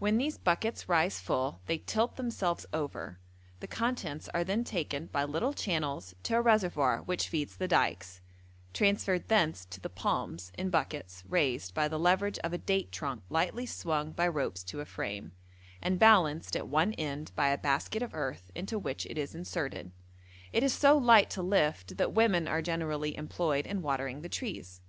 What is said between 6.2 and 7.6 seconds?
to a reservoir which feeds